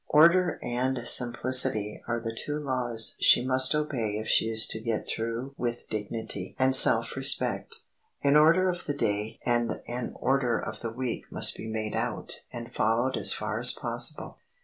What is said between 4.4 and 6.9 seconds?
is to get through with dignity and